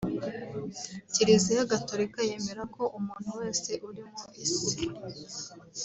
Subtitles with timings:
[1.13, 4.71] Kiriziya Gatorika yemera ko umuntu wese uri mu isi